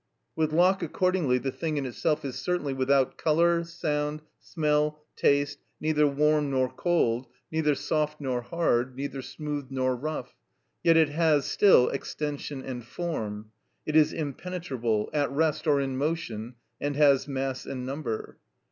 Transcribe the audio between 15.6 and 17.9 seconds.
or in motion, and has mass and